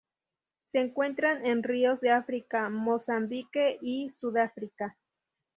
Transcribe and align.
Se 0.71 0.79
encuentran 0.79 1.45
en 1.45 1.61
ríos 1.61 2.01
de 2.01 2.09
África:Mozambique 2.09 3.77
y 3.83 4.09
Sudáfrica. 4.09 4.97